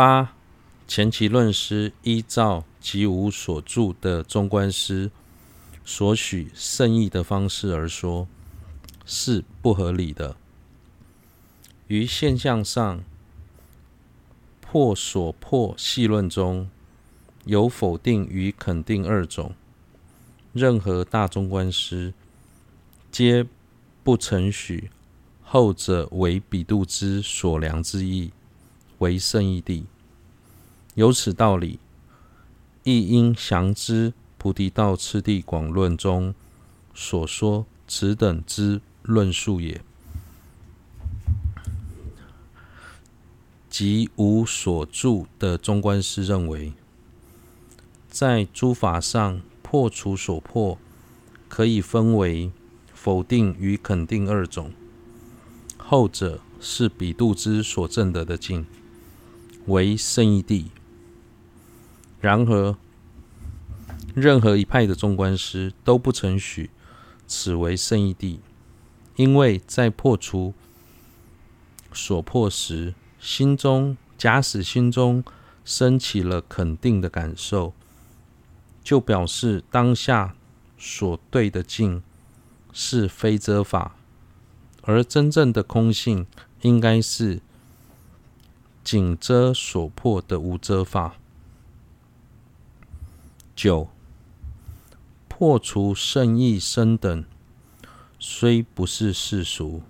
[0.00, 0.34] 八
[0.88, 5.10] 前期论师依照及无所著的中观师
[5.84, 8.26] 所许圣意的方式而说，
[9.04, 10.36] 是不合理的。
[11.88, 13.04] 于现象上，
[14.62, 16.70] 破所破细论中
[17.44, 19.54] 有否定与肯定二种，
[20.54, 22.14] 任何大中观师
[23.12, 23.44] 皆
[24.02, 24.90] 不曾许
[25.42, 28.32] 后者为彼度之所量之意，
[29.00, 29.84] 为胜义地。
[30.94, 31.78] 有此道理，
[32.84, 36.34] 亦应详知菩提道次第广论中
[36.94, 39.82] 所说此等之论述也。
[43.68, 46.72] 即无所著的中观师认为，
[48.08, 50.76] 在诸法上破除所破，
[51.48, 52.50] 可以分为
[52.92, 54.72] 否定与肯定二种。
[55.78, 58.66] 后者是彼度之所证得的境，
[59.66, 60.70] 为胜义地。
[62.20, 62.76] 然而，
[64.14, 66.70] 任何一派的中观师都不曾许
[67.26, 68.40] 此为胜义地，
[69.16, 70.52] 因为在破除
[71.92, 75.24] 所破时，心中假使心中
[75.64, 77.72] 升起了肯定的感受，
[78.82, 80.34] 就表示当下
[80.76, 82.02] 所对的境
[82.72, 83.96] 是非遮法，
[84.82, 86.26] 而真正的空性
[86.62, 87.40] 应该是
[88.90, 91.14] 紧遮所破的无遮法。
[93.54, 93.88] 九
[95.28, 97.24] 破除圣意生等，
[98.18, 99.82] 虽不是世俗。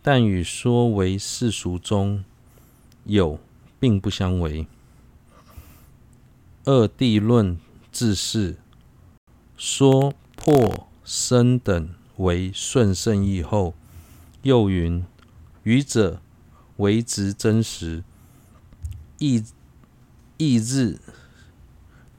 [0.00, 2.24] 但与说为世俗中
[3.04, 3.38] 有，
[3.78, 4.66] 并不相违。
[6.64, 7.58] 二地论
[7.92, 8.56] 自是
[9.58, 13.74] 说破生等为顺圣意后，
[14.44, 15.04] 又云：
[15.64, 16.22] 愚者
[16.82, 18.02] 为执真实，
[19.18, 19.44] 意
[20.36, 20.98] 意日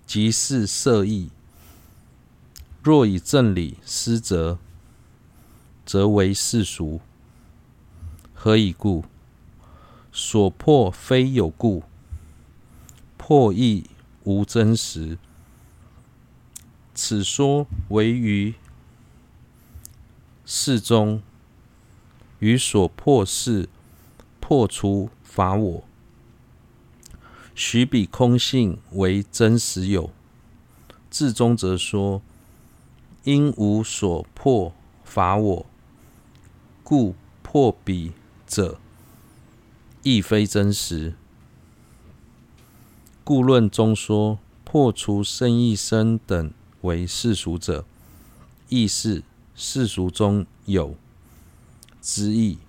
[0.07, 1.29] 即是色意。
[2.81, 4.57] 若以正理施则，
[5.85, 7.01] 则为世俗。
[8.33, 9.03] 何以故？
[10.13, 11.83] 所破非有故，
[13.17, 13.89] 破亦
[14.23, 15.17] 无真实。
[16.93, 18.53] 此说唯于
[20.45, 21.21] 事中，
[22.39, 23.67] 于所破事
[24.45, 25.85] 破除法我，
[27.55, 30.11] 许彼空性为真实有。
[31.09, 32.21] 至中则说，
[33.23, 34.73] 因无所破
[35.05, 35.65] 法我，
[36.83, 38.11] 故破彼。
[38.45, 38.77] 者
[40.03, 41.15] 亦非真实，
[43.23, 47.85] 故论中说破除胜义生等为世俗者，
[48.67, 49.23] 亦是
[49.55, 50.95] 世俗中有
[52.01, 52.59] 之意，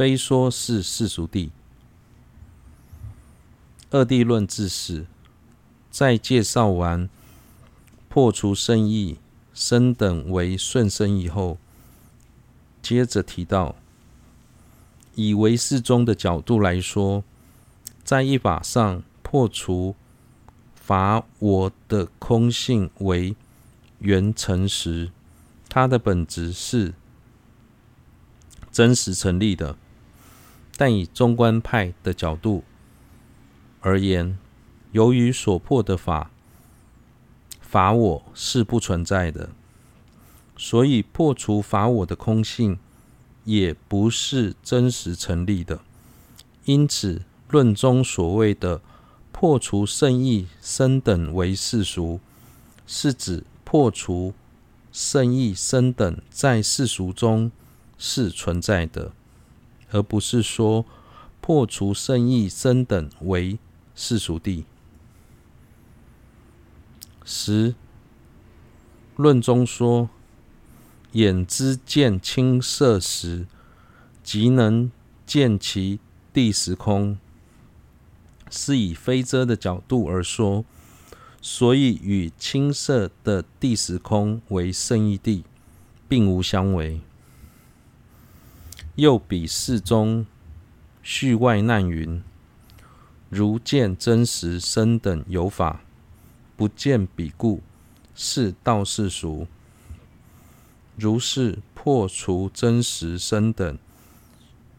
[0.00, 1.50] 非说是世俗地。
[3.90, 5.04] 二地论自是，
[5.90, 7.06] 在介绍完
[8.08, 9.18] 破除胜义
[9.52, 11.58] 生等为顺生以后，
[12.80, 13.76] 接着提到。
[15.16, 17.22] 以唯识宗的角度来说，
[18.02, 19.94] 在一法上破除
[20.74, 23.36] 法我的空性为
[23.98, 25.10] 缘成时，
[25.68, 26.94] 它的本质是
[28.72, 29.76] 真实成立的；
[30.80, 32.64] 但以中观派的角度
[33.82, 34.38] 而言，
[34.92, 36.30] 由于所破的法
[37.60, 39.50] 法我是不存在的，
[40.56, 42.78] 所以破除法我的空性。
[43.44, 45.80] 也不是真实成立的，
[46.66, 48.80] 因此论中所谓的
[49.32, 52.20] 破除圣意生等为世俗，
[52.86, 54.34] 是指破除
[54.92, 57.50] 圣意生等在世俗中
[57.98, 59.12] 是存在的，
[59.90, 60.84] 而不是说
[61.40, 63.58] 破除圣意生等为
[63.94, 64.64] 世俗谛。
[67.24, 67.74] 十
[69.16, 70.10] 论中说。
[71.14, 73.48] 眼之见青色时，
[74.22, 74.92] 即能
[75.26, 75.98] 见其
[76.32, 77.18] 地时空，
[78.48, 80.64] 是以非遮的角度而说，
[81.42, 85.42] 所以与青色的地时空为圣意谛，
[86.08, 87.00] 并无相违。
[89.00, 90.26] 又彼释中
[91.02, 92.22] 续外难云：
[93.30, 95.80] 如见真实生等有法，
[96.54, 97.62] 不见彼故，
[98.14, 99.46] 是道世俗。
[100.98, 103.78] 如是破除真实生等，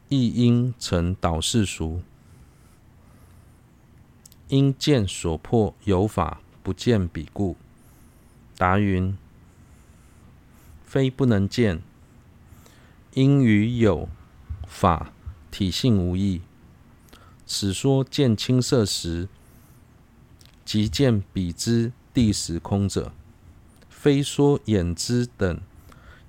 [0.10, 2.04] 亦应成倒世俗。
[4.50, 7.58] 因见所破有法，不见彼故。
[8.56, 9.18] 答云：
[10.86, 11.82] 非不能见，
[13.14, 14.08] 因与有
[14.68, 15.12] 法
[15.50, 16.42] 体性无异。
[17.46, 19.28] 此说见青色时，
[20.64, 23.12] 即见彼之地时空者，
[23.90, 25.60] 非说眼之等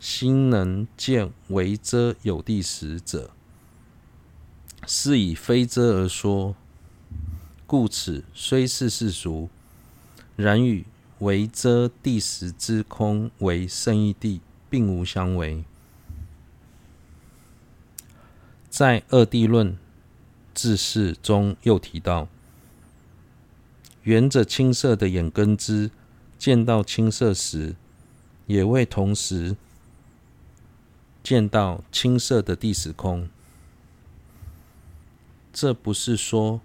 [0.01, 3.31] 心能见为遮有地时者，
[4.87, 6.57] 是以非遮而说。
[7.65, 9.49] 故此虽是世俗，
[10.35, 10.85] 然与
[11.21, 15.65] 为遮地时之空为胜义地，并无相违。
[18.73, 19.77] 在二谛论
[20.55, 22.27] 智释中又提到，
[24.05, 25.91] 缘着青色的眼根知，
[26.39, 27.77] 见到青色时，
[28.47, 29.59] 也会同时
[31.23, 33.29] 见到青色的地时空。
[35.53, 36.63] 这不是说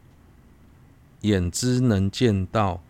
[1.23, 2.81] 眼知能见到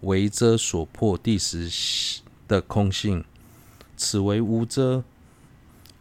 [0.00, 3.24] 为遮所破地时的空性，
[3.96, 5.04] 此为无遮，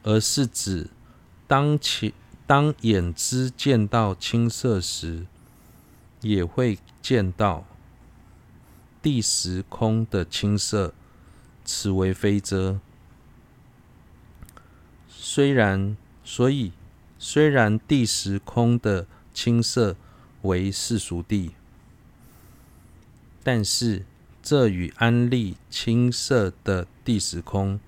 [0.02, 0.88] 而是指
[1.48, 2.12] 当前。
[2.50, 5.28] 当眼知见到青色时，
[6.22, 7.64] 也会见到
[9.04, 10.92] 地实空的青色，
[11.64, 12.80] 此为非遮。
[15.08, 16.72] 虽然，所以
[17.20, 19.96] 虽然地实空的青色
[20.42, 21.52] 为世俗地，
[23.44, 24.04] 但是
[24.42, 27.80] 这与安立青色的地实空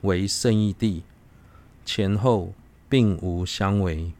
[0.00, 1.02] 为圣义地
[1.84, 2.54] 前后。
[2.88, 4.12] 并无相违。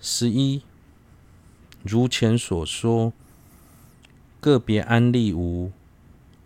[0.00, 0.62] 十一，
[1.82, 3.12] 如前所说，
[4.40, 5.72] 个别安立无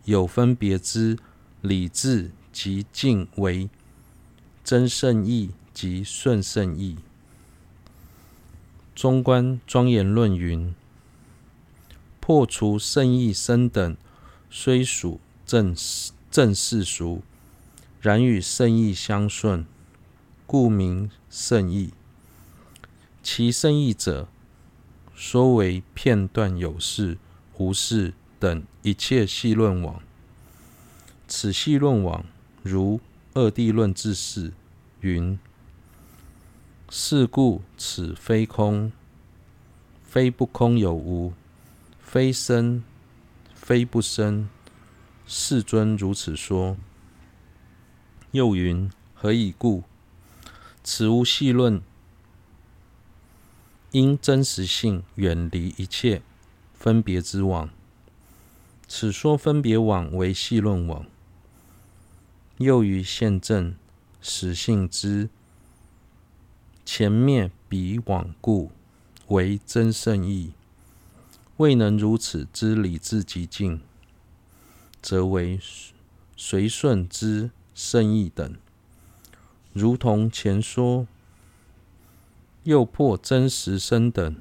[0.04, 1.18] 有分别之
[1.60, 3.68] 理智及敬为
[4.62, 6.96] 真圣义及顺圣义。
[8.94, 10.74] 中观庄严论云：
[12.20, 13.96] 破除圣义生等，
[14.50, 15.74] 虽属正
[16.30, 17.22] 正世俗。
[18.00, 19.66] 然与圣意相顺，
[20.46, 21.92] 故名圣意。
[23.24, 24.28] 其圣意者，
[25.14, 27.18] 说为片段有事、
[27.56, 30.00] 无事等一切戏论网。
[31.26, 32.24] 此戏论网，
[32.62, 33.00] 如
[33.34, 34.52] 二谛论智释
[35.00, 35.36] 云：
[36.88, 38.92] 是故此非空，
[40.04, 41.32] 非不空有无，
[42.00, 42.84] 非生，
[43.54, 44.48] 非不生。
[45.26, 46.76] 世尊如此说。
[48.32, 49.84] 又云：何以故？
[50.84, 51.80] 此无戏论，
[53.92, 56.20] 因真实性远离一切
[56.74, 57.70] 分别之网。
[58.86, 61.06] 此说分别网为戏论网。
[62.58, 63.74] 又于现证
[64.20, 65.30] 实性之
[66.84, 68.70] 前灭彼网故，
[69.28, 70.52] 为真胜义。
[71.56, 73.80] 未能如此之理智及境，
[75.00, 75.58] 则为
[76.36, 77.50] 随顺之。
[77.80, 78.56] 胜义等，
[79.72, 81.06] 如同前说，
[82.64, 84.34] 又破真实身等，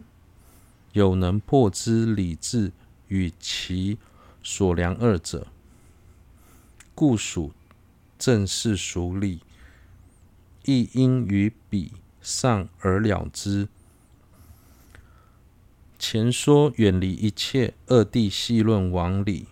[0.94, 2.72] 有能破之理智
[3.10, 4.00] 与其
[4.42, 5.46] 所量二者，
[6.96, 7.52] 故属
[8.18, 9.42] 正世俗理，
[10.66, 13.68] 亦应于彼上而了之。
[16.00, 19.46] 前说远离一切二谛戏论往理，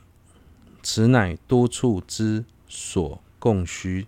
[0.82, 3.22] 此乃多处之所。
[3.46, 4.08] 供需。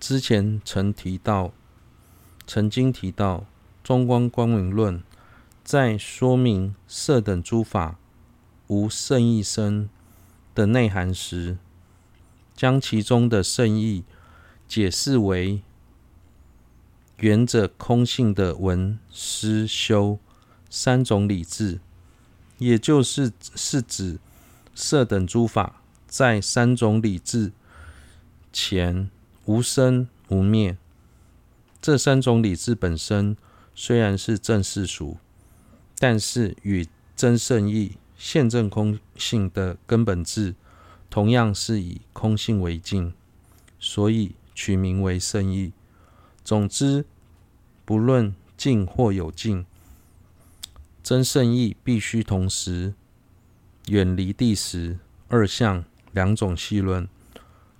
[0.00, 1.52] 之前曾提到，
[2.48, 3.38] 曾经提到
[3.84, 4.98] 《中观光明论》
[5.62, 7.96] 在说明色等诸法
[8.66, 9.88] 无胜意生
[10.52, 11.58] 的内涵时，
[12.56, 14.02] 将其中的胜义
[14.66, 15.62] 解释为
[17.18, 20.18] 缘着空性的闻思修
[20.68, 21.78] 三种理智，
[22.58, 24.18] 也就是是指
[24.74, 25.82] 色等诸法。
[26.14, 27.50] 在三种理智
[28.52, 29.10] 前
[29.46, 30.78] 无生无灭，
[31.82, 33.36] 这三种理智本身
[33.74, 35.16] 虽然是正世俗，
[35.98, 40.54] 但是与真圣意现证空性的根本智，
[41.10, 43.12] 同样是以空性为境，
[43.80, 45.72] 所以取名为圣意。
[46.44, 47.04] 总之，
[47.84, 49.66] 不论境或有境，
[51.02, 52.94] 真圣意必须同时
[53.88, 55.84] 远离地实二相。
[56.14, 57.06] 两种戏论，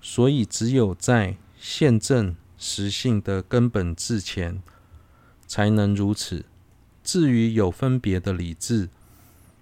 [0.01, 4.61] 所以只有在现证实性的根本智前，
[5.47, 6.45] 才能如此。
[7.03, 8.89] 至于有分别的理智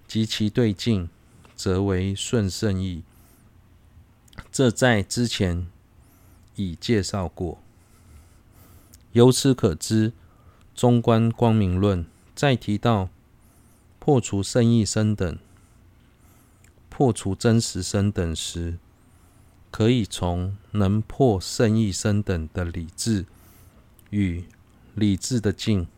[0.06, 1.08] 及其对境，
[1.54, 3.02] 则为顺圣意。
[4.50, 5.66] 这在之前
[6.56, 7.58] 已介绍过。
[9.12, 10.12] 由此可知，
[10.74, 12.04] 中观光明论
[12.34, 13.08] 在提到
[14.00, 15.38] 破除圣意身等。
[16.96, 18.78] 破除真实生等时，
[19.72, 23.26] 可以从能破圣意生等的理智
[24.10, 24.44] 与
[24.94, 25.88] 理智的境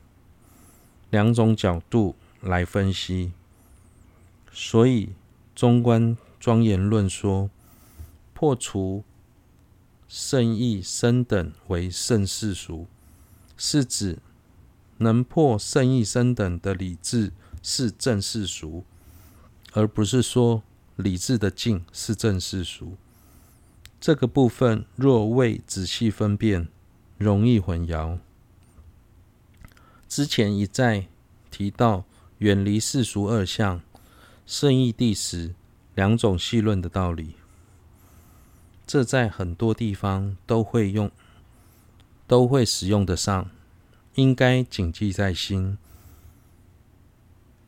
[1.10, 3.32] 两种角度来分析，
[4.50, 5.10] 所以
[5.54, 7.50] 中观庄严论说，
[8.32, 9.04] 破除
[10.08, 12.86] 圣意生等为圣世俗，
[13.58, 14.18] 是指
[14.96, 18.82] 能破圣意生等的理智是正世俗，
[19.74, 20.62] 而不是说
[20.96, 22.96] 理智的境是正世俗。
[24.00, 26.68] 这个部分若未仔细分辨，
[27.16, 28.18] 容易混淆。
[30.08, 31.06] 之前一再
[31.50, 32.04] 提到
[32.38, 33.80] 远离世俗二相、
[34.46, 35.54] 圣义地时
[35.94, 37.34] 两种戏论的道理，
[38.86, 41.10] 这在很多地方都会用，
[42.26, 43.50] 都会使用得上，
[44.14, 45.78] 应该谨记在心，